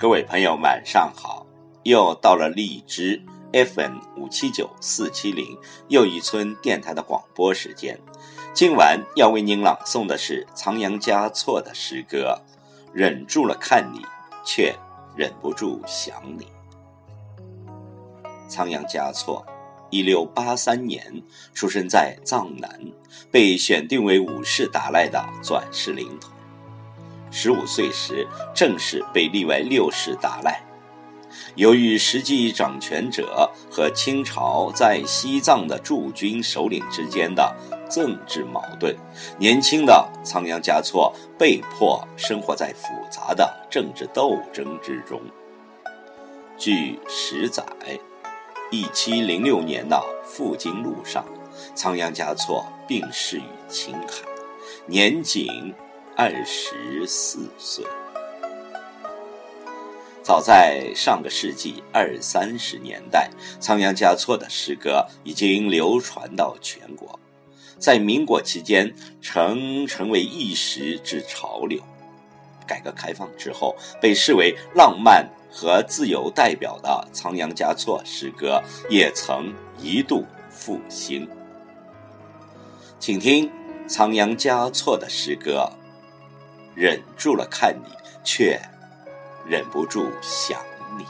[0.00, 1.44] 各位朋友，晚上好！
[1.82, 3.22] 又到了荔枝
[3.52, 5.54] FM 五七九四七零
[5.88, 8.00] 又一村电台的广播时间。
[8.54, 12.34] 今晚要为您朗诵的是仓央嘉措的诗歌
[12.94, 14.00] 《忍住了看你，
[14.42, 14.74] 却
[15.14, 16.46] 忍不住想你》。
[18.48, 19.44] 仓央嘉措，
[19.90, 22.80] 一六八三年出生在藏南，
[23.30, 26.32] 被选定为五世达赖的转世灵童。
[27.30, 30.60] 十五岁时，正式被立为六世达赖。
[31.54, 37.54] 由于实际掌权者和清朝在西藏的驻军首领之间的
[37.88, 38.94] 政治矛盾，
[39.38, 45.20] 年轻的仓央嘉措被迫生活在复杂的政治斗争之中。
[46.58, 47.64] 据史载，
[48.70, 51.24] 一七零六年的赴京路上，
[51.76, 54.26] 仓央嘉措病逝于青海，
[54.86, 55.72] 年仅。
[56.22, 57.82] 二十四岁，
[60.22, 67.18] 早在上个世纪二三十年代，仓央嘉措的诗歌已经流传到全国，
[67.78, 71.80] 在民国期间曾成为一时之潮流。
[72.66, 81.26] 改革开放之后，被视为浪漫和自由代表的仓央嘉措诗歌也曾一度复兴。
[82.98, 83.50] 请听
[83.88, 85.66] 仓央嘉措的诗歌。
[86.80, 87.94] 忍住了看你，
[88.24, 88.58] 却
[89.44, 90.58] 忍不住想
[90.96, 91.04] 你。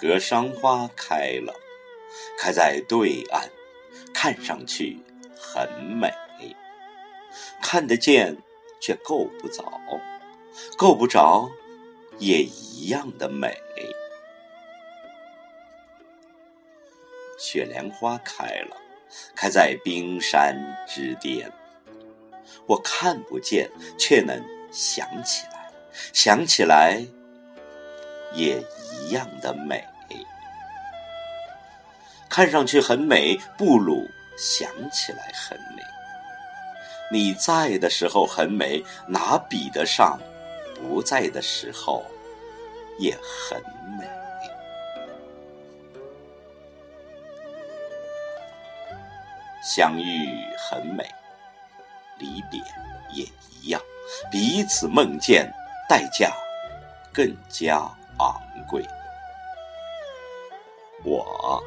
[0.00, 1.54] 格桑花开了，
[2.38, 3.46] 开在对岸，
[4.14, 4.98] 看上去
[5.38, 6.10] 很美，
[7.60, 8.34] 看得见
[8.80, 9.62] 却够不着，
[10.78, 11.50] 够不着
[12.18, 13.54] 也一样的美。
[17.38, 18.76] 雪莲花开了，
[19.36, 20.56] 开在冰山
[20.88, 21.52] 之巅，
[22.66, 25.70] 我看不见，却能想起来，
[26.14, 27.04] 想起来
[28.32, 29.86] 也一样的美。
[32.28, 34.08] 看上去很美，布鲁
[34.38, 35.82] 想起来很美。
[37.10, 40.16] 你在的时候很美，哪比得上
[40.76, 42.04] 不在的时候
[43.00, 43.60] 也很
[43.98, 44.08] 美？
[49.60, 51.04] 相遇很美，
[52.18, 52.60] 离别
[53.12, 53.24] 也
[53.60, 53.82] 一样，
[54.30, 55.52] 彼此梦见，
[55.88, 56.32] 代价
[57.12, 57.90] 更加
[58.20, 58.84] 昂贵。
[61.04, 61.62] 我。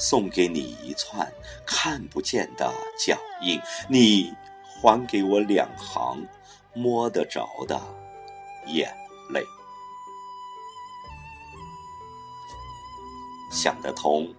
[0.00, 1.28] 送给你一串
[1.66, 2.72] 看不见的
[3.04, 6.24] 脚印，你还给我两行
[6.72, 7.76] 摸得着的
[8.66, 8.96] 眼
[9.30, 9.42] 泪。
[13.50, 14.32] 想得通，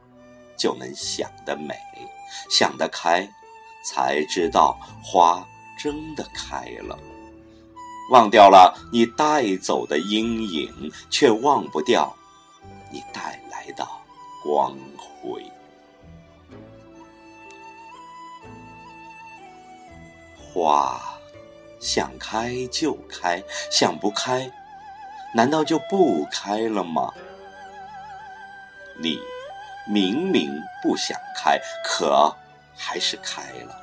[0.58, 1.76] 就能想得美；
[2.50, 3.30] 想得开，
[3.84, 5.46] 才知道花
[5.78, 6.98] 真的开了。
[8.10, 12.16] 忘掉了你带走的阴影，却忘不掉
[12.92, 13.88] 你带来的
[14.44, 14.78] 光。
[15.22, 15.44] 辉
[20.38, 21.00] 花
[21.80, 24.50] 想开就开，想不开，
[25.36, 27.14] 难道就不开了吗？
[28.98, 29.20] 你
[29.86, 30.50] 明明
[30.82, 32.34] 不想开，可
[32.76, 33.76] 还是开了，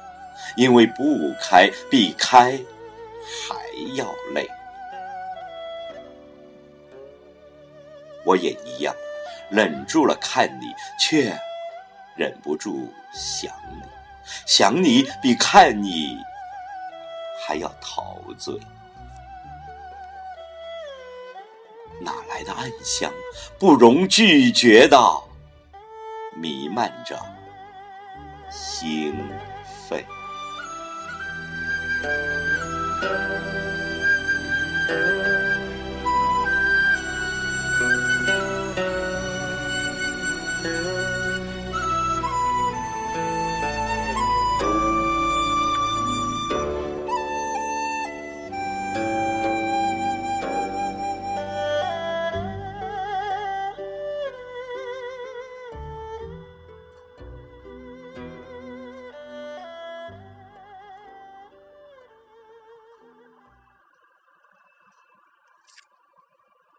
[0.57, 2.59] 因为不开比开
[3.27, 3.57] 还
[3.95, 4.49] 要累。
[8.25, 8.95] 我也一样。
[9.49, 11.33] 忍住了看你，却
[12.17, 13.81] 忍不住想你。
[14.45, 16.19] 想你比看你
[17.47, 18.59] 还要陶醉。
[22.01, 23.13] 哪来的暗香，
[23.57, 24.99] 不容拒绝的
[26.35, 27.17] 弥漫着
[28.51, 29.15] 心
[29.89, 30.05] 扉。